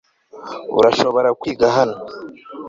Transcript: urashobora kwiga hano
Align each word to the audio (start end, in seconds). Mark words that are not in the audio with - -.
urashobora 0.79 1.29
kwiga 1.39 1.67
hano 1.75 1.97